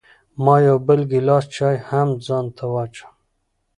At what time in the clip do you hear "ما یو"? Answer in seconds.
0.43-0.77